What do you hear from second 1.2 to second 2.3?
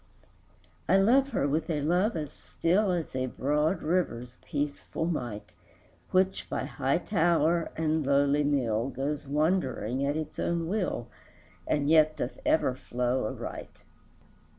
her with a love